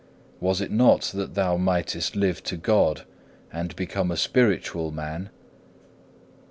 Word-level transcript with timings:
Was 0.39 0.61
it 0.61 0.71
not 0.71 1.11
that 1.13 1.35
thou 1.35 1.57
mightest 1.57 2.15
live 2.15 2.41
to 2.45 2.57
God 2.57 3.03
and 3.53 3.75
become 3.75 4.09
a 4.09 4.17
spiritual 4.17 4.89
man? 4.89 5.29